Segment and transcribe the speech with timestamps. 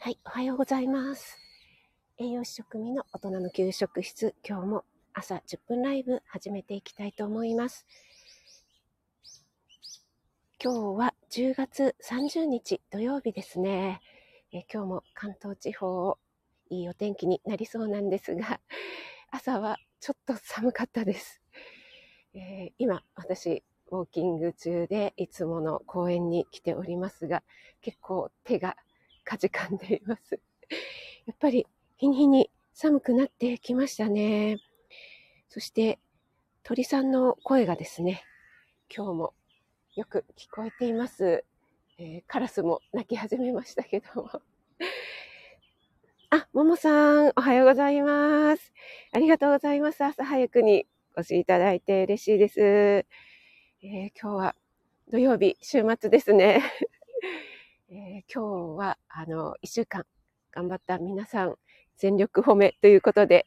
[0.00, 1.36] はい、おはようございます。
[2.18, 7.84] 栄養士食味の大人の給食室、今日も朝10分ライブ始めていきたいと思います。
[10.62, 14.00] 今日は10月30日土曜日ですね。
[14.52, 16.16] え今日も関東地方、
[16.70, 18.60] いいお天気になりそうなんですが、
[19.32, 21.42] 朝はちょっと寒かったです。
[22.34, 27.42] えー、今、私、ウォーキング中でいつもの公園に来ておりますが、
[27.80, 28.76] 結構手が
[29.28, 30.40] かじかんでいます。
[31.26, 31.66] やっぱり
[31.98, 34.56] 日に日に寒くなってきましたね。
[35.50, 35.98] そして
[36.62, 38.24] 鳥さんの声がですね、
[38.94, 39.34] 今日も
[39.96, 41.44] よく聞こえています。
[41.98, 44.30] えー、カラスも鳴き始めましたけども。
[46.30, 48.72] あ、ももさん、おはようございます。
[49.12, 50.02] ありがとうございます。
[50.02, 52.60] 朝早くにお越しいただいて嬉しいです。
[52.62, 54.56] えー、今日は
[55.08, 56.62] 土曜日、週末ですね。
[57.90, 60.04] えー、今日は、あの、一週間
[60.52, 61.56] 頑張った皆さん、
[61.96, 63.46] 全力褒めということで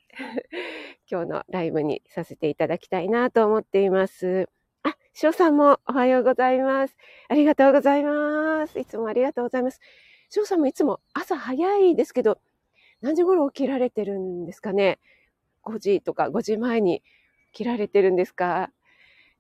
[1.10, 4.50] 今日のライブにさせていただきたいなと思っています。
[4.82, 6.98] あ、翔さんもおはようございます。
[7.30, 8.80] ありがとうございます。
[8.80, 9.80] いつもありがとうございます。
[10.30, 12.40] 翔さんもいつも朝早いですけど、
[13.02, 14.98] 何時頃起きられてるんですかね
[15.64, 17.04] ?5 時とか5時前に
[17.54, 18.72] 起きられてるんですか？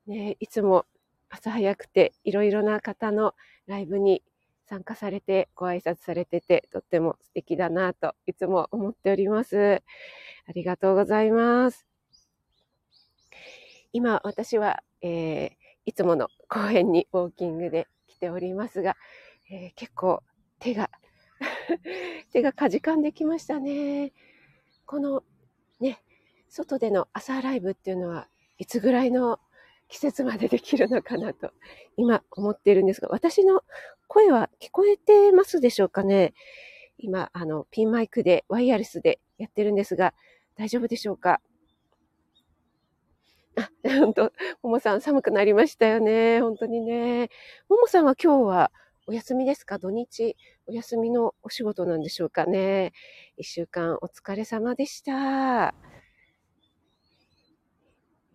[0.05, 0.85] ね、いつも
[1.29, 3.33] 朝早くていろいろな方の
[3.65, 4.21] ライブに
[4.71, 9.83] 参加されて、ご挨拶されてて、とっても素敵だなといつも思っております。
[10.47, 11.85] ありがとうございます。
[13.91, 15.49] 今、私は、えー、
[15.83, 18.95] いつもの公園にウォーキングで来ておりますが、
[19.51, 20.23] えー、結構
[20.59, 20.89] 手が
[22.31, 24.13] 手がかじかんできましたね。
[24.85, 25.25] この
[25.81, 26.01] ね、
[26.47, 29.41] 外での朝ライブっていうのはいつぐらいの
[29.91, 31.51] 季節までできるのかなと
[31.97, 33.61] 今思っているんですが、私の
[34.07, 36.33] 声は聞こえてますでしょうかね？
[36.97, 40.13] 今、あの、ピンマイクでワイヤレスでやってるんですが、
[40.55, 41.41] 大丈夫でしょうか？
[43.57, 44.31] あ、本当
[44.63, 46.39] ももさん寒くなりましたよね。
[46.39, 47.29] 本当にね。
[47.67, 48.71] ももさんは今日は
[49.07, 49.77] お休みですか？
[49.77, 50.37] 土日
[50.67, 52.93] お休みのお仕事なんでしょうかね？
[53.35, 55.73] 一週間お疲れ様でした。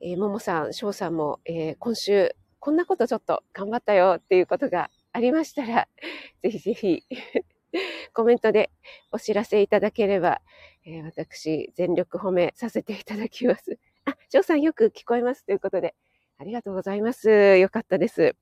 [0.02, 5.88] えー、ももさん、しょうさんも、えー、今週、こんなことちょっと頑張ったよっていうことがありましたら、
[6.42, 7.02] ぜひぜひ
[8.12, 8.70] コメントで
[9.10, 10.42] お知らせいただければ、
[10.84, 13.78] えー、私、全力褒めさせていただきます。
[14.04, 15.94] あ、しょうさんよく聞こえますということで、
[16.38, 17.56] ありがとうございます。
[17.56, 18.36] よかったです。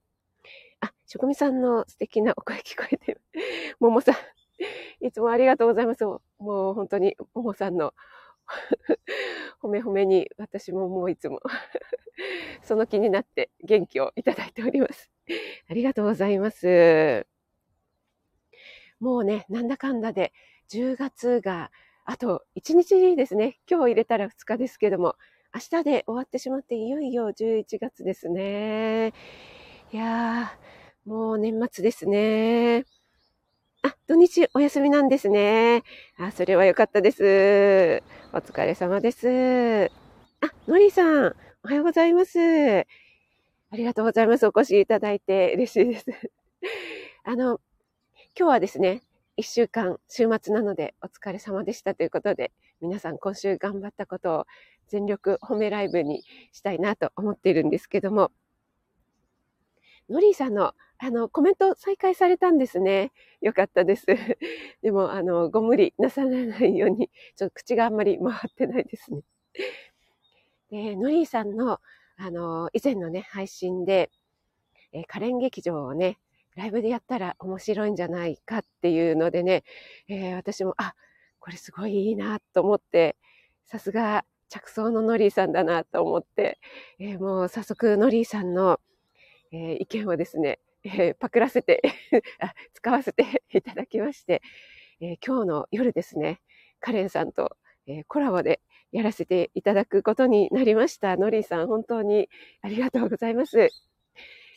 [0.80, 3.18] あ、職味さんの素敵なお声聞こえて、
[3.78, 4.14] ももさん、
[5.04, 6.04] いつもありがとうございます。
[6.04, 7.94] もう本当に、ももさんの
[9.62, 11.40] 褒め褒めに私ももういつも
[12.62, 15.10] その気になって元気をいただいております。
[15.68, 17.26] ありがとうございます。
[19.00, 20.32] もうね、なんだかんだで
[20.68, 21.70] 10月が
[22.04, 23.60] あと1日ですね。
[23.68, 25.16] 今日入れたら2日ですけども、
[25.54, 29.12] 明日で終わってしまっていよいよ11月ですね。
[29.92, 32.84] いやー、もう年末ですね。
[33.84, 35.82] あ、土日お休みなんですね。
[36.16, 38.02] あ、それは良かったです。
[38.32, 39.90] お疲れ様です。
[40.40, 42.38] あ、のりさん、おはようございます。
[42.40, 42.86] あ
[43.76, 44.46] りがとうございます。
[44.46, 46.06] お越しいただいて嬉しいです。
[47.24, 47.60] あの、
[48.34, 49.02] 今日はですね、
[49.36, 54.46] 一週間、週末なのでお疲れ様でしたということで、皆さん今週頑張ったことを
[54.86, 56.22] 全力褒めライブに
[56.52, 58.32] したいなと思っているんですけども、
[60.08, 63.12] のりさんのあの、コメント再開されたんですね。
[63.40, 64.06] よかったです。
[64.82, 69.22] でも、あの、ご無理なさらないように、 ちょっと口があんまり回ってないですね。
[70.70, 71.80] で、のりさんの、
[72.16, 74.10] あの、以前のね、配信で、
[74.92, 76.18] えー、カレン劇場をね、
[76.54, 79.64] ライブでやったら面白いんじゃないかっていうのでね、
[80.08, 80.94] えー、私も、あ、
[81.40, 83.16] これすごいいいなと思って、
[83.64, 86.60] さすが着想のノリーさんだなと思って、
[87.00, 88.80] えー、もう早速ノリーさんの、
[89.52, 91.82] え意見をですね、えー、パクらせて
[92.74, 94.42] 使わせて いただきまして、
[95.00, 96.42] えー、今日の夜ですね、
[96.78, 98.60] カレンさんと、えー、コラボで
[98.92, 101.16] やらせていただくことになりました。
[101.16, 102.28] ノリーさん、本当に
[102.60, 103.70] ありがとうございます。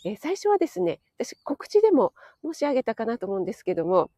[0.06, 2.14] え最初はですね、私告知でも
[2.44, 4.12] 申し上げたかなと思うんですけども、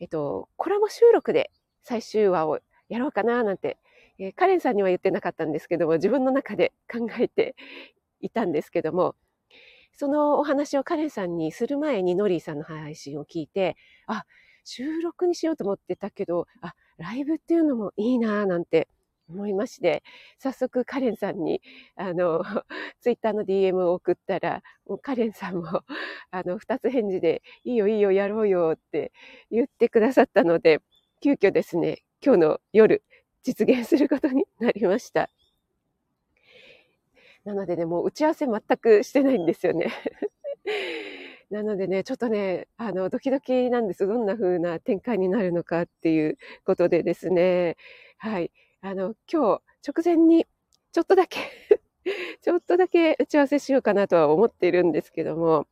[0.00, 1.50] えっと、コラボ収録で
[1.82, 3.78] 最終話をやろうかななんて、
[4.18, 7.56] えカレンさんには言ってなかったんですけども、自分の中で考えて
[8.20, 9.16] いたんですけども、
[9.96, 13.76] そのお話をカレンさんにする前にノリーさんの配信を聞いて、
[14.06, 14.24] あ、
[14.64, 18.88] 収録にしようと思ってたけど、あ、ライブっていうのもいいなぁなんて
[19.28, 20.02] 思いまして、
[20.38, 21.62] 早速カレンさんに、
[21.96, 22.42] あの、
[23.00, 25.82] ツイッターの DM を送ったら、もうカレンさんも、
[26.30, 29.12] あの、二つ返事で、いいよいいよやろうよって
[29.50, 30.80] 言ってくださったので、
[31.22, 33.02] 急遽ですね、今日の夜、
[33.42, 35.30] 実現することになりました。
[37.46, 39.92] なのでね、もう打ち合わせ全くしてないんですよね。
[41.48, 44.04] なのでね、ちょっとね、あの、ドキドキなんです。
[44.04, 47.76] どんな風な展開になるのかっていうことでですね。
[48.18, 48.50] はい。
[48.80, 50.44] あの、今日直前に
[50.90, 51.38] ちょっとだけ
[52.42, 55.68] ちょっとだけ打ち合わせしようかなとは思っているんですけども、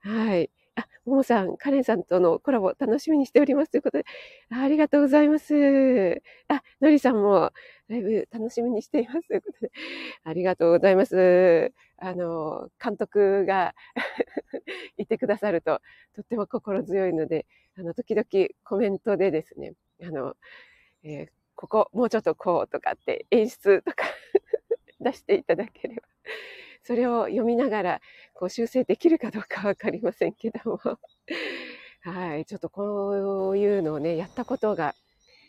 [0.00, 0.50] はい。
[0.76, 4.04] あ、ももさん、カレンさんとのコラボ楽しみにしておりますということで、
[4.50, 6.22] ありがとうございます。
[6.48, 7.52] あ、のりさんも
[7.88, 9.72] ライブ楽しみにしていますということで、
[10.24, 11.72] ありがとうございます。
[11.98, 13.74] あの、監督が
[14.96, 15.80] いてくださると、
[16.14, 17.46] とっても心強いので、
[17.76, 18.26] あの、時々
[18.64, 20.36] コメントでですね、あの、
[21.04, 24.04] えー、ここもうちょっとこうとかって演出とか
[25.00, 26.02] 出していただければ
[26.84, 28.00] それを読みながら、
[28.34, 30.80] こう修正できるかどうかわかりませんけども。
[32.02, 34.94] はい、ちょっとこういうのをね、やったことが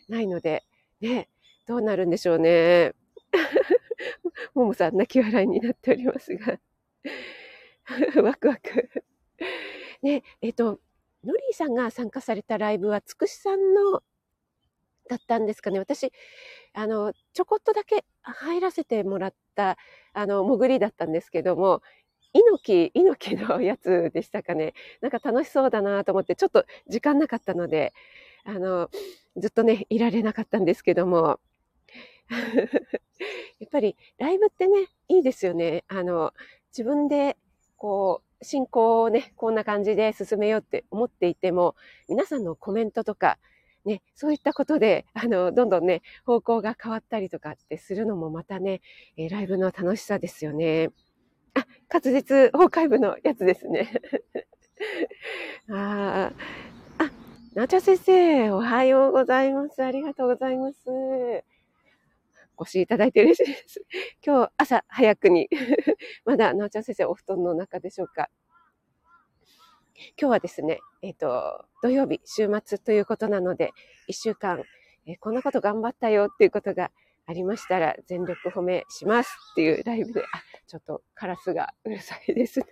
[0.08, 0.62] ないので、
[1.00, 1.28] ね、
[1.66, 2.94] どうなるんでしょうね。
[4.54, 6.60] ももさん泣き笑いになっておりますが。
[8.22, 8.90] ワクワク。
[10.02, 10.80] ね、えっ、と、
[11.24, 14.02] ノリーさんが参加されたライブは、つくしさんの
[15.08, 15.78] だったんですかね。
[15.78, 16.12] 私、
[16.72, 19.76] あの、ちょこっとだけ入らせてもらった、
[20.12, 21.82] あの、潜りだったんですけども、
[22.32, 24.74] 猪木、猪木のやつでしたかね。
[25.00, 27.92] なんか楽しそうだなと思って、ちょっと時間なかったので、
[28.44, 28.90] あの、
[29.36, 31.38] ずっとね、いられなかったんですけども、
[33.60, 35.84] やっぱりライブってね、いいですよね。
[35.88, 36.32] あの、
[36.72, 37.36] 自分で、
[37.76, 41.76] こう、進行をね、こんな感じで進めようって思っていても、
[42.08, 43.38] 皆さんのコメントとか、
[43.84, 48.80] ね、そういったことで、あの、どんどんね、方向が変わったりとかってするのもまたね、
[49.16, 50.90] えー、ライブの楽しさですよね。
[51.54, 53.92] あ、滑舌崩壊部のやつですね。
[55.70, 56.32] あ
[56.98, 57.10] あ、
[57.54, 59.84] なちゃ先生、おはようございます。
[59.84, 60.78] ありがとうございます。
[62.56, 63.84] お越しいただいて嬉しいです。
[64.24, 65.48] 今日朝早くに
[66.24, 68.28] まだなおちゃん先生お布団の中でしょうか。
[70.20, 73.72] 今日はですね、えっ、ー、と、土曜日、週末ということなので、
[74.08, 74.62] 一週間、
[75.06, 76.90] えー、こんなこと頑張ったよっていうことが
[77.26, 82.66] ありましたら、全力褒めしますっていうライブで、あ、ちょっとカラスがうるさいですね。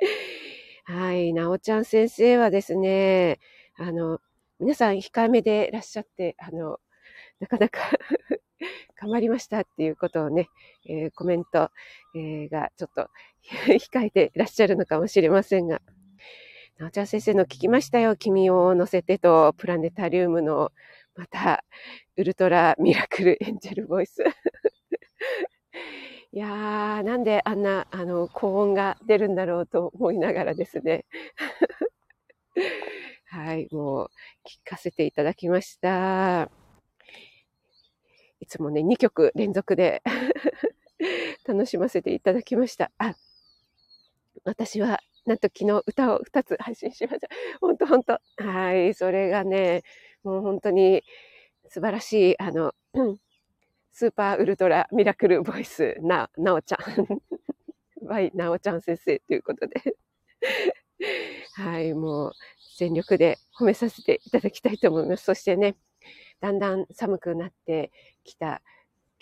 [0.84, 3.38] はい、なおちゃん先生はですね、
[3.76, 4.20] あの、
[4.58, 6.80] 皆さん控えめでいらっしゃって、あの、
[7.40, 7.80] なかなか
[9.00, 10.48] 頑張りましたっていうことをね、
[10.86, 11.70] えー、コメント、
[12.14, 13.10] えー、がちょっと
[13.68, 15.80] 控えていらっしゃるのかもしれませんが、
[16.78, 18.14] なおちゃん先生の聞きましたよ。
[18.14, 20.70] 君を乗せてと、プラネタリウムの、
[21.16, 21.64] また、
[22.16, 24.22] ウルトラミラクルエンジェルボイス。
[26.30, 31.04] いやー、なんであんな、あの、高音が出るんだろうと思いながらですね。
[33.26, 34.10] はい、もう、
[34.46, 36.48] 聞かせていただきました。
[38.38, 40.00] いつもね、2曲連続で
[41.44, 42.92] 楽しませていただきました。
[42.98, 43.16] あ、
[44.44, 47.28] 私はなんと昨日歌を2つ配信しました。
[47.60, 48.18] 本当本当。
[48.42, 48.94] はい。
[48.94, 49.82] それがね、
[50.24, 51.02] もう本当に
[51.68, 52.72] 素晴らしい、あの、
[53.92, 58.06] スーパーウルトラミラクルボイスな、なおちゃん。
[58.08, 59.82] バイ、なおちゃん先生ということで。
[61.56, 61.92] はい。
[61.92, 62.32] もう
[62.78, 65.24] 全力で褒めさせていただきたいと思います。
[65.24, 65.76] そしてね、
[66.40, 67.92] だんだん寒くなって
[68.24, 68.62] きた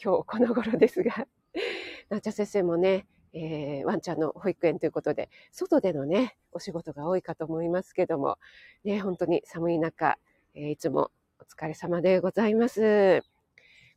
[0.01, 1.27] 今日この頃ですが、
[2.11, 3.07] なおちゃん先生もね、
[3.39, 8.39] えー、ワンちゃんの保育園ということで、外でのね、お仕事が多いかと思いますけども、
[8.83, 10.19] ね、本当に寒い中、
[10.55, 13.23] えー、いつもお疲れ様でございます。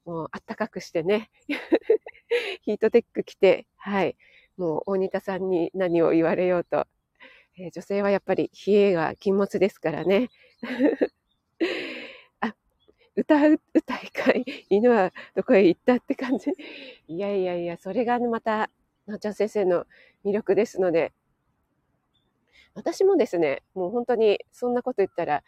[0.03, 1.29] もうあったかくしてね、
[2.63, 4.17] ヒートテック着て、はい、
[4.57, 6.85] もう大仁田さんに何を言われようと、
[7.57, 10.29] えー、女性はやっぱり冷えが禁物ですからね。
[12.41, 12.53] あ、
[13.15, 16.51] 歌う、歌い会、犬はどこへ行ったって感じ。
[17.07, 18.69] いやいやいや、それがまた
[19.09, 19.85] なおちゃん先生の
[20.23, 21.13] 魅力ですので、
[22.75, 25.43] 私もですね、もう本当にそんなこと言ったら、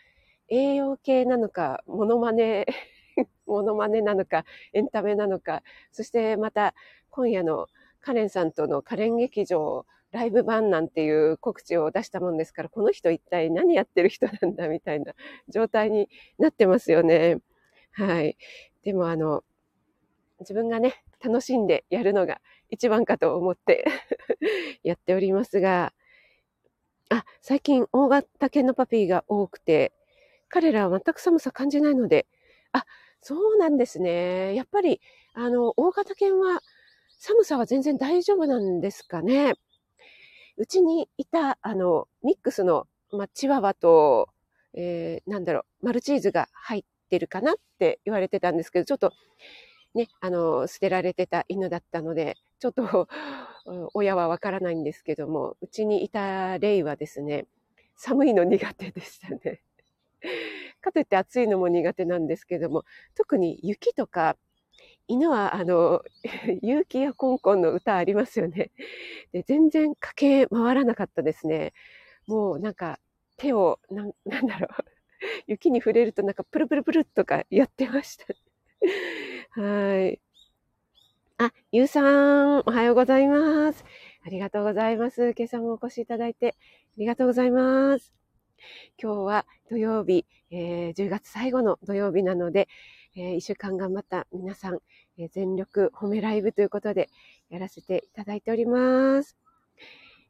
[0.49, 2.65] 栄養系なのか、モノマネ、
[3.45, 6.73] モノマネなのか、エンタメなのか、そしてまた
[7.09, 7.67] 今夜の
[8.01, 15.13] カレンさんとのカレン劇場ライブ版なんていう告知を出したもんですから、この人一体何やってる人なんだみたいな
[15.47, 17.37] 状態になってますよね。
[17.91, 18.37] はい。
[18.83, 19.43] でもあの、
[20.39, 23.85] 自分がね、楽しんでやるのが一番かと思って
[24.83, 25.93] やっておりますが、
[27.09, 29.93] あ、最近大型犬のパピーが多くて、
[30.47, 32.25] 彼らは全く寒さ感じないので、
[32.71, 32.85] あ、
[33.21, 34.55] そうなんですね。
[34.55, 35.01] やっぱり、
[35.33, 36.61] あの、大型犬は
[37.19, 39.53] 寒さは全然大丈夫なんですかね。
[40.57, 44.29] うちにいた、あの、ミックスの、まあ、チワワと、
[44.73, 49.11] えー、なんだろう、マルチーズが入ってるかなって言われてたんですけど、ちょっと、
[49.93, 53.07] ね、あの、捨てられてた犬だったので、ちょっと、
[53.93, 57.45] 親はわからないんですけども、うちにいたレイはですね、
[57.95, 59.61] 寒いの苦手でしたね。
[60.81, 64.37] かといって暑いのも苦手なんですけども、特に雪とか、
[65.07, 66.03] 犬は、あの、
[66.63, 68.71] 勇気やコンコンの歌ありますよね。
[69.33, 71.73] で全然駆け回らなかったですね。
[72.27, 72.99] もうなんか
[73.37, 74.85] 手を、ななんだろう。
[75.47, 78.25] 雪に触れるとなんかプルプルプルとかやってました。
[79.53, 80.21] はい。
[81.37, 83.83] あ、ゆうさん、おはようございます。
[84.25, 85.33] ありがとうございます。
[85.37, 88.13] 今朝もお越しいただいてありがとうございます。
[88.97, 92.69] 今日は土曜日、えー、10月最後の土曜日なので、
[93.17, 94.79] えー、1週間頑張った皆さん、
[95.17, 97.09] えー、全力褒めライブということで
[97.49, 99.35] やらせていただいております。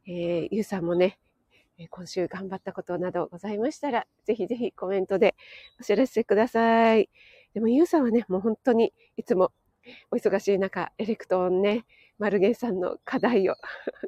[0.08, 1.20] えー、ゆうさんもね、
[1.92, 5.36] 今週頑張ったことなどございましたら、ぜひぜひコメントで
[5.80, 7.08] お知らせください。
[7.54, 9.52] でも、ゆうさんはね、もう本当にいつも
[10.12, 11.86] お忙しい中、エレクトーンね、
[12.18, 13.56] マルゲンさんの課題を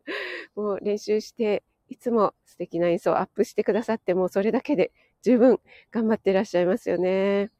[0.55, 5.59] もう練習して、いつも素敵な演奏をアップしてくださって、もうそれだけで十分
[5.91, 7.51] 頑張っていらっしゃいますよね。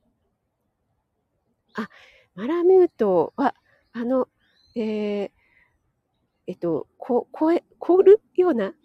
[1.76, 1.90] あ、
[2.36, 3.56] マラミュートは、
[3.92, 4.30] あの、
[4.76, 5.32] えー、
[6.48, 8.76] えっと、こ、こえ、凍るような、ん？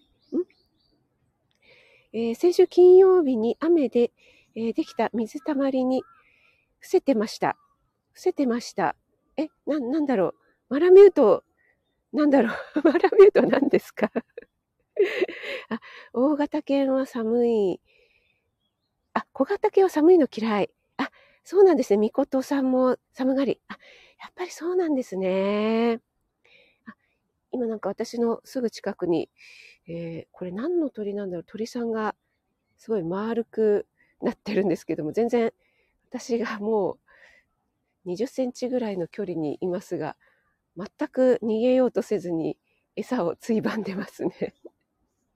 [2.13, 4.13] えー、先週金曜日に雨で、
[4.55, 6.03] えー、できた水たまりに
[6.81, 7.57] 伏せてました。
[8.13, 8.97] 伏せてました。
[9.37, 10.35] え、な、なんだろう。
[10.69, 11.45] マラミュート、
[12.13, 12.81] なんだろう。
[12.85, 14.11] マラミュート何ですか？
[15.71, 15.81] あ、
[16.13, 17.81] 大型犬は寒い。
[19.15, 20.71] あ、小型犬は寒いの嫌い。
[20.97, 21.11] あ、
[21.45, 21.97] そうなんですね。
[21.99, 23.61] みことさんも寒がり。
[23.69, 23.75] あ、
[24.21, 26.01] やっぱりそうなんですね。
[26.87, 26.95] あ
[27.53, 29.31] 今なんか私のすぐ近くに、
[29.89, 31.45] えー、これ何の鳥なんだろう。
[31.45, 32.15] 鳥さんが
[32.79, 33.87] すごい丸く
[34.23, 35.53] なってるんですけども、全然
[36.11, 36.99] 私がも
[38.07, 40.17] う20センチぐらいの距離にいますが、
[40.77, 42.57] 全く逃げようとせずに
[42.97, 44.55] 餌をついばんでますね。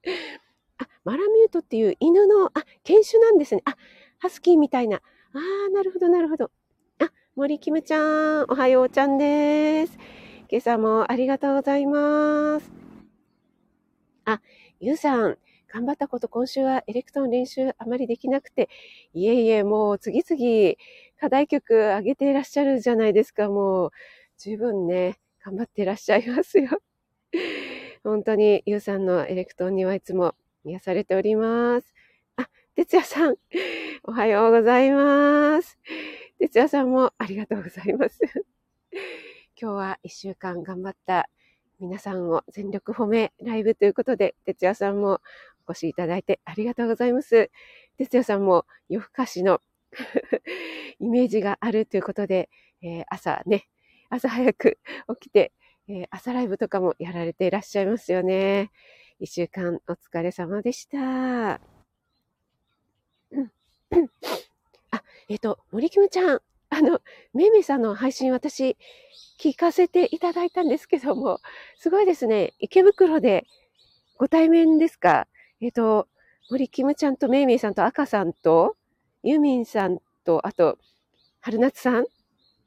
[0.79, 3.63] あ、マラミュートっていう犬の、あ、犬種なんですね。
[3.67, 3.77] あ、
[4.19, 4.97] ハスキーみたいな。
[4.97, 6.51] ああ、なるほど、なるほど。
[6.99, 7.99] あ、森キムちゃ
[8.43, 9.99] ん、おはようちゃんです。
[10.49, 12.71] 今朝もありがとうございます。
[14.25, 14.41] あ、
[14.81, 15.39] ゆうさん、
[15.73, 18.69] 頑張ったこと、今週はエレクトーン練習あまりできなくて、
[19.15, 20.77] いえいえ、もう次々
[21.19, 23.49] 課題曲上げていらっしゃるじゃないですか。
[23.49, 23.91] もう
[24.39, 26.69] 十分ね、頑張っていらっしゃいますよ。
[28.05, 31.95] 本当に、ゆうさんのエレクトーンにはいつも癒されております。
[32.37, 33.37] あ、哲也さん、
[34.03, 35.79] おはようございます。
[36.39, 38.21] 哲也さんもありがとうございます。
[39.59, 41.31] 今日は一週間頑張った
[41.83, 45.21] 皆さんを全力褒めライブということで、哲也さんも
[45.67, 47.51] お越しいただいてありがとうございます。
[47.99, 49.61] 哲也さんも夜更かしの
[51.01, 52.49] イメージがあるということで、
[52.83, 53.69] えー、朝ね、
[54.11, 54.79] 朝早く
[55.21, 55.53] 起きて
[55.89, 58.71] えー、朝ライブとかもやられていらっしゃいますよね。
[59.19, 61.55] 一週間お疲れ様でした。
[61.55, 61.61] あ、
[65.29, 66.41] えっ、ー、と、森キムちゃん、
[66.71, 67.01] あの、
[67.35, 68.77] めいめいさんの配信私
[69.41, 71.41] 聞かせていただいたんですけども、
[71.77, 72.55] すごいですね。
[72.59, 73.45] 池袋で
[74.19, 75.27] ご対面ですか？
[75.63, 76.09] えっ、と、
[76.51, 78.77] 森キムちゃんとめいめいさんと赤さんと、
[79.23, 80.77] ユミンさんと、あと、
[81.41, 82.07] 春夏さん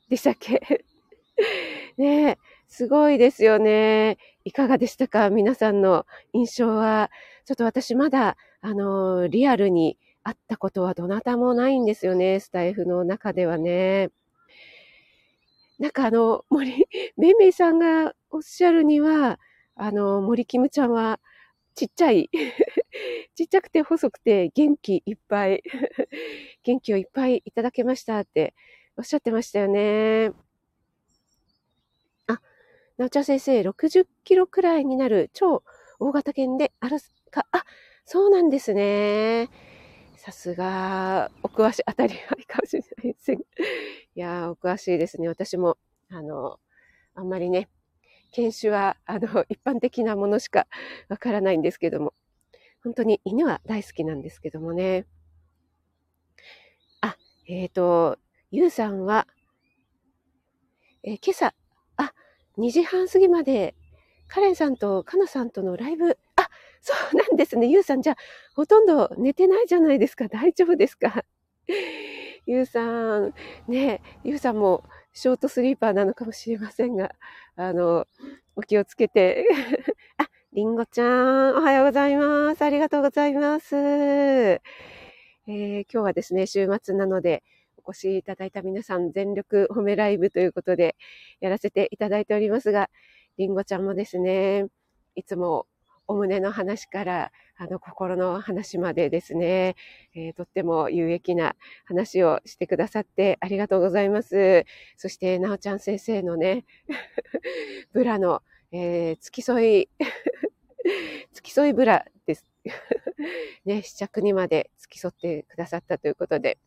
[0.09, 0.61] でしたっけ？
[1.97, 2.37] ねえ、
[2.67, 4.17] すごいですよね。
[4.45, 5.29] いかがでしたか？
[5.29, 7.11] 皆さんの印象は。
[7.45, 12.39] ちょっと私まだ、あの、リアルに会ったことはどなたもないんですよね。
[12.39, 14.09] スタイフの中ではね。
[15.79, 16.85] なんかあの、森、
[17.17, 19.39] めいめいさんがおっしゃるには、
[19.75, 21.19] あの、森キムちゃんは
[21.75, 22.29] ちっちゃい。
[23.35, 25.63] ちっちゃくて細くて元気いっぱい。
[26.63, 28.53] 元気をいっぱいいただけましたって
[28.97, 30.31] おっしゃってましたよね。
[32.27, 32.39] あ
[32.97, 35.63] なおちゃん先生、60キロくらいになる超
[35.99, 36.97] 大型犬である
[37.31, 37.65] か、あ、
[38.05, 39.49] そうなんですね。
[40.17, 43.37] さすが、お詳しい、当たり前かもしれないですい
[44.15, 45.27] やー、お詳しいですね。
[45.27, 45.77] 私も、
[46.09, 46.59] あの、
[47.13, 47.69] あんまりね、
[48.31, 50.67] 犬種は、あの、一般的なものしか
[51.09, 52.13] わからないんですけども、
[52.85, 55.07] 本当に犬は大好きなんですけどもね。
[57.01, 58.19] あ、えっ、ー、と、
[58.51, 59.25] ゆうさんは、
[61.01, 61.55] えー、今朝、
[61.97, 62.13] あ
[62.59, 63.73] 2時半過ぎまで、
[64.27, 66.47] カレンさんとカナさんとのライブ、あ、
[66.79, 67.65] そうなんですね。
[67.65, 68.17] ゆうさん、じゃあ、
[68.55, 70.27] ほとんど寝てないじゃないですか。
[70.27, 71.25] 大丈夫ですか？
[72.45, 73.33] ゆうさん、
[73.67, 77.15] ね、ゆうさんもショートスリーパーなのかもしれませんが、
[77.55, 78.05] あの、
[78.55, 79.47] お気をつけて。
[80.17, 82.61] あ、りんごちゃん、おはようございます。
[82.61, 83.75] ありがとうございます。
[83.75, 87.43] えー、今日はですね、週末なので、
[87.83, 90.95] お越しいただいた皆さん、全力褒めライブということで、
[91.41, 92.89] やらせていただいておりますが、
[93.37, 94.67] りんごちゃんもですね、
[95.15, 95.67] いつも
[96.07, 99.75] お胸の話から、あの、心の話までですね、
[100.15, 104.63] えー、とっても有益な話をしてくださってありがとうございます。
[104.95, 106.63] そして、なおちゃん先生のね、
[107.91, 108.41] ブラの、
[108.71, 109.89] えー、付き添い、
[111.33, 112.45] 付き添いブラです。
[113.65, 116.57] ね、試着にまで付き添ってくださったということで、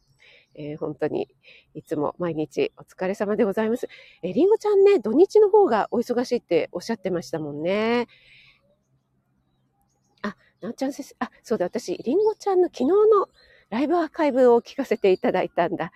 [0.55, 1.29] えー、本当に
[1.75, 3.89] いつも毎日お疲れ様でございます。
[4.23, 8.09] えー、りんごちゃんね、土日の方がお忙しいっておっしゃってましたもんね。
[10.23, 13.29] あなおちゃん先生、あ、そうだ、私、りんごちゃんの昨日の
[13.71, 15.93] ライブアーカイブを聞かせていただいたんだ。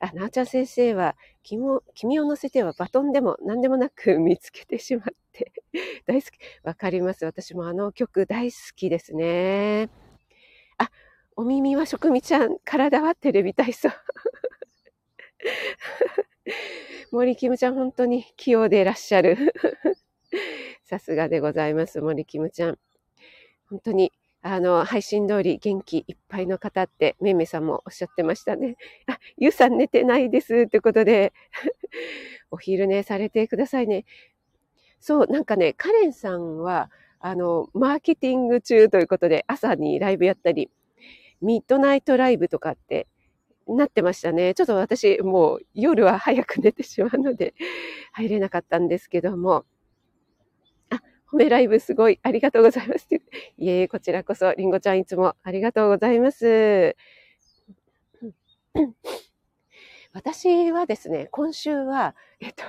[0.00, 5.52] あ、なおちゃん先生は、君を乗せてはバトンでも何でもなく見つけてしまって
[6.06, 6.38] 大好き。
[6.62, 7.24] わかります。
[7.24, 9.88] 私もあの曲大好きですね。
[10.78, 10.90] あ、
[11.36, 13.88] お耳は食味ちゃん、体はテレビ体操。
[17.10, 19.36] 森キムちゃん、本当に器用でいらっしゃる。
[20.84, 22.78] さすがでございます、森キムちゃん。
[23.68, 28.76] 本当に、あの、配信通り元気いっぱいの方って、めいめいさんもおっしゃってましたね。
[29.06, 30.68] あ、ゆうさん寝てないです。
[30.68, 31.32] ということで、
[32.50, 34.04] お昼寝されてくださいね。
[35.00, 36.90] そう、なんかね、カレンさんは、
[37.20, 40.70] あの、マーケティング中ということで、朝にライブやったり、
[41.40, 43.08] ミッドナイトライブとかって
[43.66, 44.54] なってましたね。
[44.54, 47.54] ちょっと私、もう夜は早く寝てしまうので、
[48.12, 49.64] 入れなかったんですけども、
[51.30, 53.06] 褒めライブすごいありがとうございます。
[53.58, 56.96] いえ、こちらこそ、りんごちゃんいつもありがとうございます。
[60.12, 62.64] 私はですね、今週は、えっと、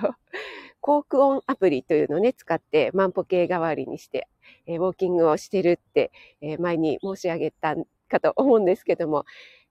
[0.82, 4.28] コークオンアプリというのをね、使って万歩計代わりにして、
[4.66, 7.76] えー、ウォーキングをしてるって、えー、前に申し上げた
[8.10, 9.26] かと思うんですけども、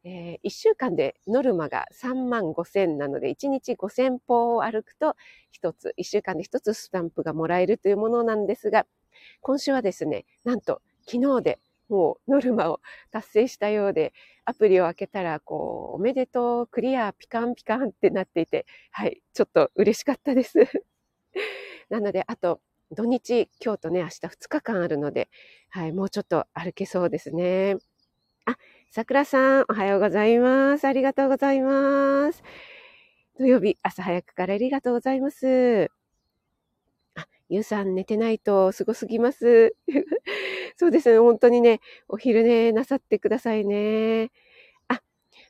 [0.08, 5.16] えー、1週間でノルマが3万5千なので、1日5千歩を歩くと
[5.52, 8.86] 1つ、1週間で1つスタンプがもらえるというものなんですが、
[9.42, 14.12] 今週はですね、なんと昨日でもうノルマを達成したようで、
[14.44, 20.58] アプリを開けたら、こう、おめでとう、クリア、ピカンピカンってなっていて、はい、ちょっと嬉しかったです。
[21.88, 25.28] なので、あと、土日、今日とね、明日2日間あるので、
[25.70, 27.76] はい、もうちょっと歩けそうですね。
[28.48, 28.56] あ、
[28.90, 30.86] 桜さん、おはようございます。
[30.86, 32.42] ありがとうございます。
[33.38, 35.90] 土曜日、朝早くからありがとうございます。
[37.16, 39.74] あ、ゆうさん寝てないとすごすぎます。
[40.76, 44.30] そうですね、本当にね、お昼寝なさってくださいね。
[44.88, 45.02] あ、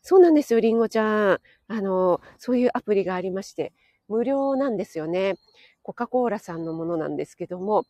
[0.03, 1.41] そうなんですよ、りんごちゃん。
[1.69, 3.73] あの、そういうアプリがありまして、
[4.09, 5.37] 無料なんですよね。
[5.83, 7.85] コカ・コーラさんのものなんですけども、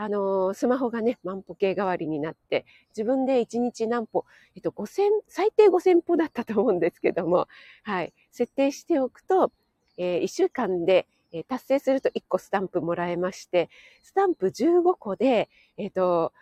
[0.00, 7.48] あの、スマホがね、万歩計代わりになって、自分で1日何歩、えっと、5000、最低5000歩だったと思うんですけども、
[7.82, 9.50] はい、設定しておくと、
[9.96, 13.70] えー、1週間で、えー、達成すると1個スタンプもらえまして、
[14.04, 16.32] スタンプ15個で、えっ、ー、と、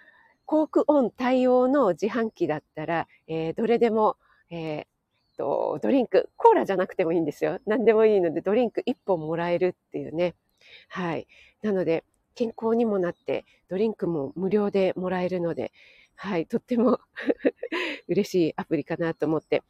[0.44, 4.18] コークオン対応の自販機だったら、えー、どれでも、
[4.50, 7.58] えーと、ドリンク、コーラじゃなくてもいいんですよ。
[7.64, 10.34] 何でもいいので、ドリンク1本もらえるっていうね。
[10.88, 11.26] はい。
[11.62, 12.04] なので、
[12.36, 15.72] 健康にもなって、ドリンクも無料でもらえるので、
[16.14, 17.00] はい、とっても
[18.08, 19.64] 嬉しいアプリかなと思って、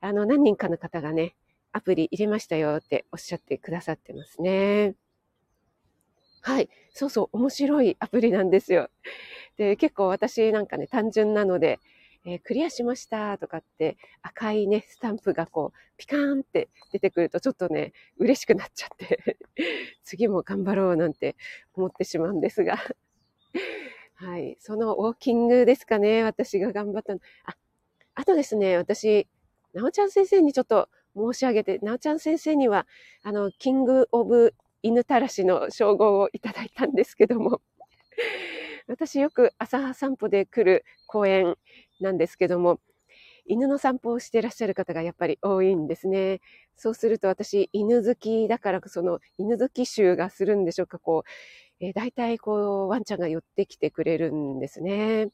[0.00, 1.36] あの、何人かの方がね、
[1.72, 4.94] アプリ入れましたよっておっしゃってくださってますね。
[6.42, 6.68] はい。
[6.90, 8.88] そうそう、面白いアプリなんですよ。
[9.56, 11.80] で、結構私なんかね、単純なので、
[12.28, 19.38] えー、クリアしましたとかって赤いね、スタンプがこう、ピカーンって出てくるとちょっとね、嬉しくなっちゃって
[20.02, 21.36] 次も頑張ろうなんて
[21.74, 22.78] 思ってしまうんですが
[24.16, 24.56] はい。
[24.58, 27.20] そのウォーキングですかね、私が頑張ったの。
[27.44, 27.56] あ、
[28.14, 29.28] あとですね、私、
[29.72, 32.86] なおちゃん先生にちょっと申し上げて、なおちゃん先生には、
[33.22, 37.60] あの、キング・オブ・犬たらしの称号をいただいたんですけども
[38.86, 41.56] 私よく朝散歩で来る公園
[42.00, 42.80] なんですけども、
[43.46, 46.40] 犬の散歩をしていらっしゃる方がやっぱり多いんですね。
[46.76, 51.24] そうすると私、犬好きだからその犬好き臭がするんでしょうか、こ
[51.80, 55.28] う、えー、大体こう、ワンちゃんが寄ってきてくれるんですね。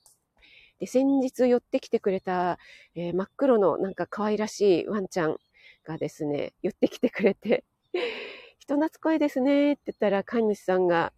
[0.79, 2.59] で、先日寄ってきてくれた、
[2.95, 5.37] えー、真っ黒のなんか可愛らしいワンちゃん
[5.85, 7.65] がですね、寄ってきてくれて、
[8.59, 11.13] 人懐っこいですねって言ったら、飼い主さんが、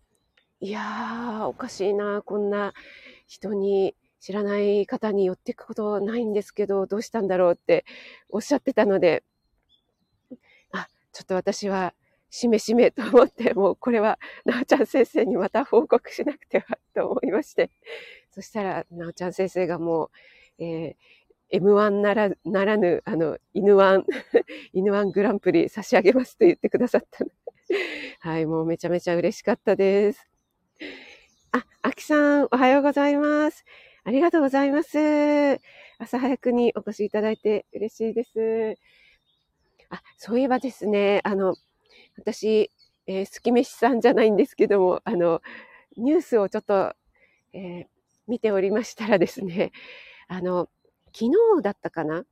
[0.61, 2.72] いやー、おかしいな、こんな
[3.26, 7.84] 人に知らない方に寄っていくことないんですけど、どうしたんだろうって
[8.30, 9.22] おっしゃってたので、
[10.72, 11.92] あ、ちょっと私は、
[12.30, 17.70] しめしめと思って、もうこれは、なおちゃん先生にまた報告しなくてはと思いまして、
[18.30, 20.06] そしたら、なおちゃん先生がも
[20.58, 24.06] う、えー、M1 なら、ならぬ、あの、犬ワン、
[24.72, 27.37] 犬ワングランプリ差し上げますと言ってくださったので、
[28.20, 30.30] はい、もうめちゃめちゃ嬉しかったです。
[31.52, 33.66] あ、あきさん、おはようございます。
[34.06, 35.60] ありがとうございます。
[35.98, 38.78] 朝早くにお越しいただいて嬉しいです。
[39.88, 41.54] あ、そういえばですね、あの、
[42.18, 42.70] 私、
[43.06, 45.40] えー、好き飯さんじゃないんですけども、あの、
[45.96, 46.92] ニュースをちょっと、
[47.54, 47.86] えー、
[48.28, 49.72] 見ておりましたらですね、
[50.28, 50.68] あの、
[51.14, 52.26] 昨日だったかな？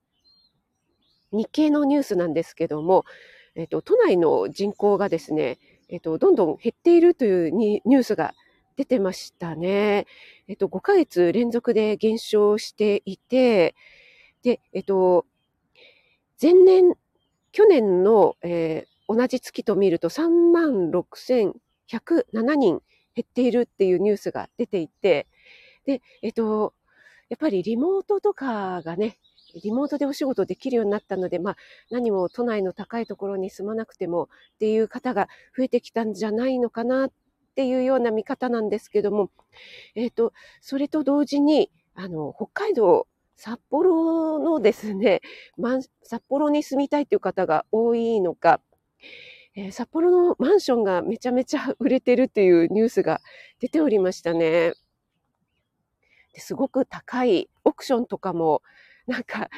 [1.33, 3.07] 日経のニュースなんですけども、
[3.55, 5.59] えっ、ー、と、都内の人口がですね、
[5.89, 8.35] えっ、と、どんどん減っているというニュースが
[8.77, 10.07] 出てましたね。
[10.49, 13.75] えっと、5ヶ月連続で減少していて、
[14.43, 15.27] で、えっと、
[16.41, 16.95] 前年、
[17.53, 21.55] 去年の、えー、同じ月と見ると3万6107
[22.55, 22.83] 人
[23.15, 25.29] 減っているっていうニュースが出ていて、
[25.85, 26.75] で、えっと、
[27.29, 29.19] やっぱりリモートとかがね、
[29.63, 31.57] リモートでお仕事できるようになったので、まあ、
[31.91, 37.13] 何も都内の高いところに住まなくてもっていう方が増えてきたんじゃないのかなっ
[37.53, 39.31] っていうような見方なんですけども、
[39.95, 45.21] えっ、ー、と、それと同時に、あの、北海道、札幌のですね、
[45.59, 48.61] ま、札幌に住みたいという方が多いのか、
[49.55, 53.21] えー、札幌のマンションがめちゃめちゃ売れてるっていうニュースが
[53.61, 54.73] 出ておりましたね。
[56.33, 58.63] ですごく高いオークションとかも、
[59.07, 59.51] なんか、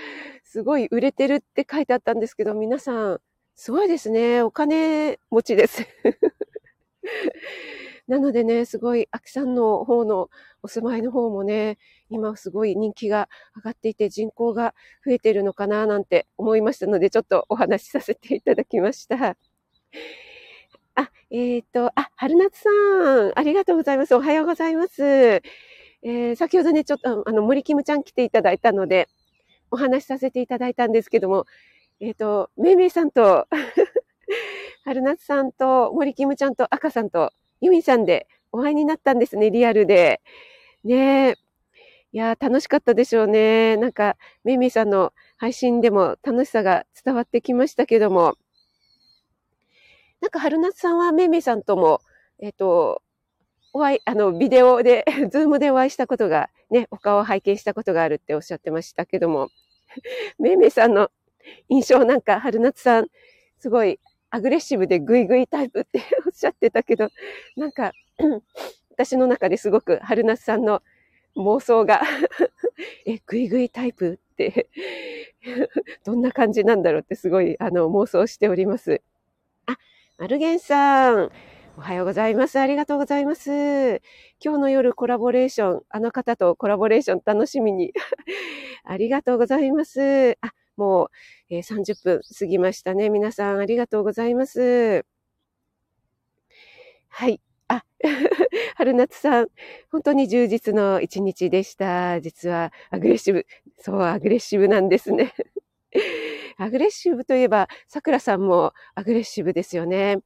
[0.42, 3.20] すごい売れてるって書いてあったんですけど、皆さん、
[3.54, 4.42] すごいですね。
[4.42, 5.86] お金持ちです。
[8.08, 10.28] なのでね、すごい、秋さんの方の
[10.62, 11.78] お住まいの方もね、
[12.10, 19.36] 今すごい人気が上がっていて人口が増えているのかななんて思いましたので、ちょっとお話しさせていただきました。
[20.96, 24.14] あ、えっ、ー、と、あ、春夏さん、ありがとうございます。
[24.14, 25.02] おはようございます。
[25.02, 29.08] えー、先ほどね、ちょっと、あの、森キムちゃん来ていただいたので、
[29.70, 31.46] お話しさせていただいたんですけども、
[32.00, 33.46] えっ、ー、と、めいめいさんと
[34.84, 40.20] 春夏さんと森キムちゃんと赤さんとユミさんでお会いになったんですね、リアルで。
[40.84, 41.34] ねえ。
[42.12, 43.78] いや楽しかったでしょうね。
[43.78, 48.36] なんか、めいめいさんの配信でも楽しさが伝わってきましたけども。
[50.20, 52.02] なんか、春夏さんはめいめいさんとも、
[52.38, 53.02] えっ、ー、と、
[53.72, 59.48] お会い、あの、ビデオで、 ズームでお会いしたことが、ね、お顔を拝見したことがあるっておっしゃってましたけども、
[60.38, 61.10] めいめいさんの
[61.68, 63.08] 印象なんか、春夏さん、
[63.58, 63.98] すごい
[64.34, 67.08] アグレッシブでグイグイタイプっておっしゃってたけど、
[67.56, 67.92] なんか、
[68.90, 70.82] 私の中ですごく春夏さんの
[71.36, 72.02] 妄想が
[73.06, 74.68] え、グイグイタイプって
[76.04, 79.02] どんな感じなんだろうってすごい、あの、妄想しております。
[79.66, 79.78] あ、
[80.18, 81.30] マルゲンさん。
[81.76, 82.58] おはようございます。
[82.58, 83.50] ありがとうございます。
[84.44, 87.92] 今日の夜コラボレーション、あの方とコラボレーション楽しみに。
[88.82, 90.36] ありがとうございます。
[90.40, 91.08] あ、もう、
[91.50, 93.10] えー、30分過ぎましたね。
[93.10, 95.04] 皆さんありがとうございます。
[97.08, 97.40] はい。
[97.68, 97.84] あ、
[98.76, 99.48] 春夏さん、
[99.90, 102.20] 本当に充実の一日でした。
[102.20, 103.46] 実はアグレッシブ。
[103.78, 105.32] そう、アグレッシブなんですね。
[106.58, 110.18] アグレッシブといえば、桜さんもアグレッシブですよね。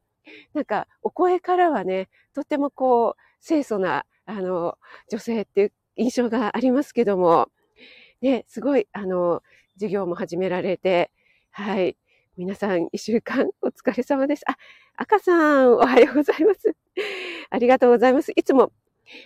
[0.54, 4.78] なんか、お声からはね、とってもこう、清楚な、あの、
[5.10, 7.48] 女性っていう印象がありますけども、
[8.20, 9.42] ね、すごい、あの、
[9.78, 11.12] 授業も始められて、
[11.52, 11.96] はい。
[12.36, 14.42] 皆さん、一週間お疲れ様です。
[14.48, 14.56] あ、
[14.96, 16.74] 赤さん、おはようございます。
[17.48, 18.32] ありがとうございます。
[18.34, 18.72] いつも、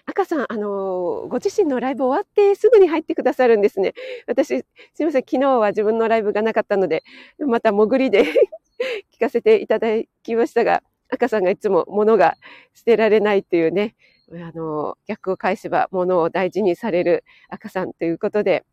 [0.04, 3.94] 赤さん、あの、ご自身のライブ終わってすぐに入ってくださるんですね。
[4.26, 4.46] 私、
[4.94, 7.02] すいません、昨日は自分のライブがなかったので、
[7.38, 8.24] また潜りで
[9.16, 9.88] 聞かせていただ
[10.22, 12.36] きましたが、赤さんがいつも物が
[12.74, 13.94] 捨てられないっていうね、
[14.32, 18.64] あの、逆を返せば物を大事にされる赤さんということで、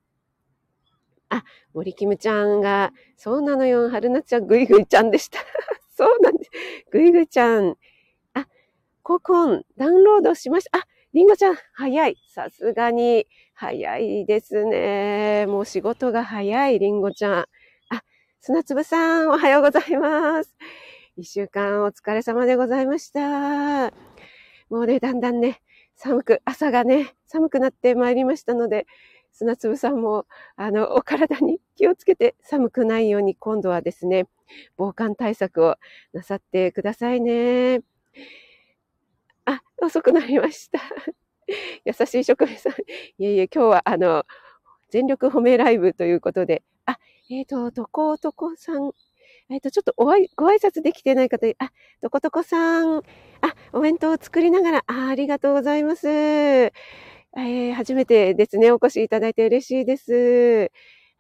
[1.30, 5.40] あ、森キムちゃんが、そうなのよ、春夏ちゃん、ぐいぐいちゃんでした。
[5.96, 6.52] そうなんです。
[6.92, 7.76] ぐいぐいちゃん。
[8.34, 8.48] あ、
[9.04, 10.80] ココン、ダウンロードしました。
[10.80, 12.18] あ、りんごちゃん、早い。
[12.28, 15.46] さすがに、早いですね。
[15.48, 17.46] もう仕事が早い、りんごちゃん。
[17.90, 18.04] あ、
[18.40, 20.56] 砂粒さん、おはようございます。
[21.18, 23.92] 一週間お疲れ様でございました。
[24.70, 25.62] もうね、だんだんね、
[26.00, 28.88] 寒く、朝がね、寒くなってまいりましたので、
[29.34, 34.26] 砂粒さんも、あの、お体に気をつけて寒くないように今度はですね、
[34.78, 35.76] 防寒対策を
[36.14, 37.82] なさってくださいね。
[39.44, 40.80] あ、遅くなりました。
[41.84, 42.74] 優しい職人さん。
[43.18, 44.26] いえいえ、今日はあの、
[44.92, 46.98] 全力褒めライブということで、あ、
[47.30, 48.94] えっ、ー、と、とことこさん、
[49.52, 53.02] えっ、ー、と、ちょっとおいご挨拶できてない方、あ、とことこさん、あ、
[53.74, 56.08] お弁当を作りながら、あありがとうございます。
[56.08, 60.72] えー、初めてですね、お越しいただいて嬉しいです。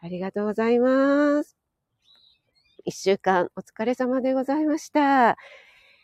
[0.02, 1.58] ありがとうございます。
[2.86, 5.36] 一週間お疲れ様でございました。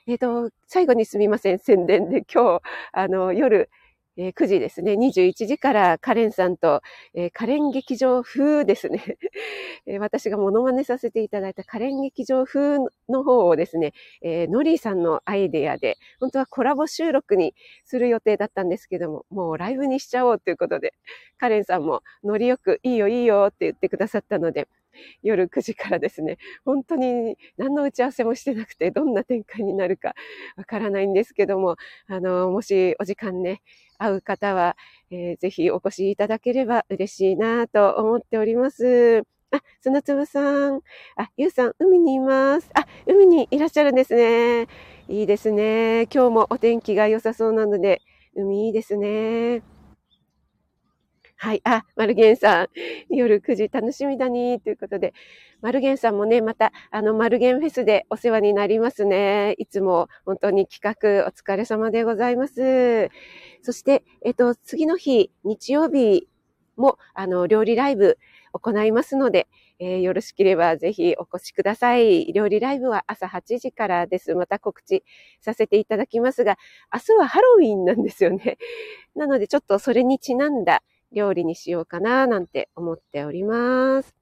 [0.07, 2.61] えっ、ー、と、最後にすみません、宣伝で今日、
[2.91, 3.69] あの、夜、
[4.17, 6.81] えー、9時ですね、21時からカレンさんと、
[7.13, 9.03] えー、カレン劇場風ですね、
[9.85, 20.93] えー、私がモノマネさせていただいたカレン劇場風の方をですね、えー、ノリーさんのアイデアで、本当はコラボ収録にする予定だったんですけども、もうライブにしちゃおうということで、
[21.37, 24.67] カレンさんもノリよくいいよいいよって言ってくださったので、
[25.21, 30.13] 夜9時からですね、本当に何の打ち合わせもしてなくて、どんな展開になるか
[30.57, 31.75] わからないんですけども、
[32.07, 33.61] あの、もしお時間ね、
[33.97, 34.75] 会う方は、
[35.11, 39.23] えー、ぜひお越しいただければ嬉しいなと思っております。
[39.51, 40.81] あ、砂粒さん。
[41.15, 42.69] あ、ゆうさん、海にいます。
[42.73, 44.67] あ、海にいらっしゃるんですね。
[45.07, 46.07] いいですね。
[46.13, 48.01] 今日もお天気が良さそうなので、
[48.35, 49.74] 海いいですね。
[51.37, 51.61] はい。
[51.65, 52.67] あ、マルゲンさん、
[53.09, 55.13] 夜9時楽しみだに、ということで、
[55.61, 59.53] マルゲンさんもね、また、あの、マルゲンフェスでお世話になりますね。
[59.57, 63.09] いつも本当に企画お疲れ様でございます。
[63.61, 66.29] そして、えっと、次の日、日曜日
[66.77, 68.17] も、あの、料理ライブ
[68.53, 69.47] 行いますので、
[69.79, 72.31] えー、よろしければぜひお越しください。
[72.31, 74.33] 料理ライブは朝8時からです。
[74.35, 75.03] また告知
[75.41, 76.57] させていただきますが、
[76.93, 78.57] 明日はハロウィンなんですよね。
[79.15, 80.81] なのでちょっとそれにちなんだ
[81.15, 84.15] 料理にしようかななんて思っております。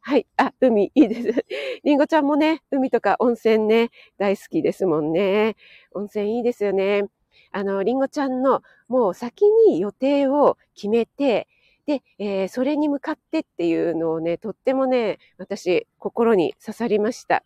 [0.00, 0.26] はい。
[0.36, 1.46] あ、海いいです。
[1.84, 5.56] りんごちゃんもね、海とか温泉ね、大好きですもんね。
[5.92, 7.04] 温泉いいですよね。
[7.52, 11.46] あの、りんごちゃんのもう先に予定を決めて、
[11.86, 17.44] で、えー、それに向かってっていうのをね、とってもね、私、心に刺さりました。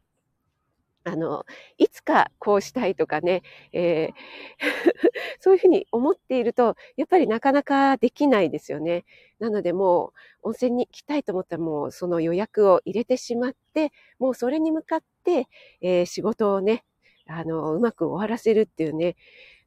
[1.05, 1.45] あの、
[1.77, 4.13] いつかこうしたいとかね、えー、
[5.39, 9.05] そういうふうに思っていると、やっぱりなかなかできないですよね。
[9.39, 10.13] なのでも
[10.43, 15.49] う、温泉に行きたいと思ったらもうその予約を入れてしまって、もうそれに向かって、
[15.83, 16.85] えー、仕事をね、
[17.27, 19.17] あの、うまく終わらせるっていうね、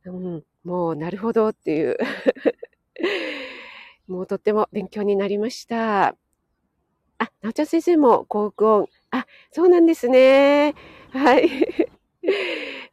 [0.06, 1.97] うん、もうなるほどっていう
[4.08, 6.15] もうとっても勉強になりました。
[7.19, 8.88] あ、なおちゃん先生も幸福音。
[9.12, 10.76] あ、そうなんですね。
[11.11, 11.49] はい。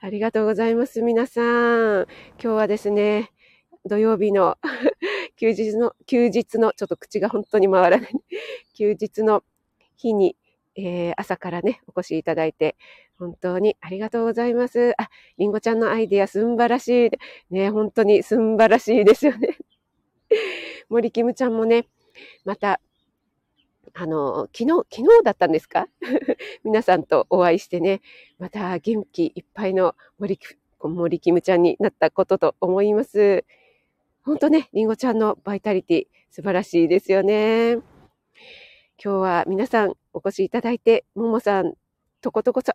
[0.01, 2.03] ありがとうございます、皆さん。
[2.03, 2.07] 今
[2.39, 3.33] 日はですね、
[3.85, 4.57] 土曜日の
[5.37, 8.11] 休日の、休日の、ちょっと口が本当に回らない。
[8.75, 9.43] 休日の
[9.97, 10.37] 日に、
[10.77, 12.77] えー、朝からね、お越しいただいて、
[13.19, 14.95] 本当にありがとうございます。
[14.97, 17.11] あ、りんごちゃんのアイディアすんばらしい。
[17.51, 19.59] ね、本当にすんばらしいですよね。
[20.89, 21.89] 森キムちゃんもね、
[22.45, 22.81] また
[23.97, 25.89] あの、昨日、昨日だったんですか？
[26.65, 28.01] 皆さんとお会いしてね、
[28.39, 30.39] また元気いっぱいの森、
[30.81, 33.45] 森キムちゃんになったことと思います。
[34.25, 37.75] 本当ね、りんごちゃんのバイタリティ素晴らしいですよね。
[37.75, 37.83] 今
[38.99, 41.75] 日は皆さんお越しいただいて、ももさん、
[42.21, 42.75] とことこさ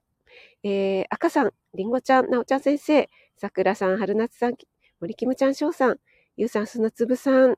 [0.63, 4.55] ん、えー、赤さん、りんごちゃん、なおちゃん先生、さくらさん、春夏さん、
[5.01, 5.99] 森キムちゃん、しょうさん、
[6.37, 7.57] ゆうさん、砂粒さん、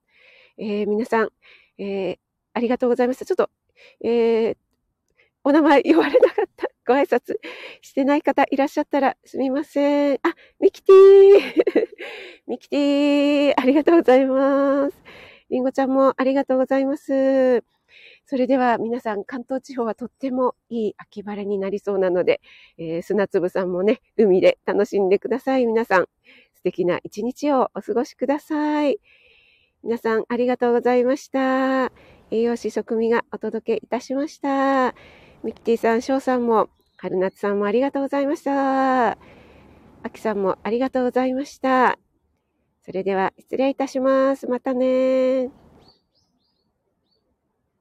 [0.57, 1.29] えー、皆さん、
[1.77, 2.19] えー、
[2.53, 3.25] ありがとうございました。
[3.25, 3.49] ちょっと、
[4.03, 4.57] えー、
[5.43, 6.67] お名前言われなかった。
[6.85, 7.35] ご挨拶
[7.81, 10.19] してない方いらっしゃったらすみません。
[10.23, 11.87] あ、ミキティ
[12.47, 14.97] ミキティありがとうございます。
[15.49, 17.63] りんごちゃんもありがとうございます。
[18.25, 22.39] それでは皆さん、関東地方はとってもいい秋晴れになりそうなので、
[22.77, 25.65] えー、砂粒さんもね、海で楽しんでください。
[25.65, 26.07] 皆さん、
[26.55, 28.99] 素敵な一日をお過ごしください。
[29.83, 31.91] 皆さん、ありがとうございました。
[32.31, 34.95] 栄養士食味がお届けいたしました。
[35.43, 39.11] ミキティさん、翔さんも、春夏さんもありがとうございました。
[39.11, 39.17] あ
[40.11, 41.99] きさんもありがとうございました。
[42.83, 44.47] それでは失礼いたします。
[44.47, 45.49] またね